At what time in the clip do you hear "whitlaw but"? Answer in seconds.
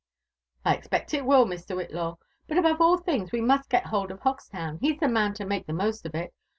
1.75-2.57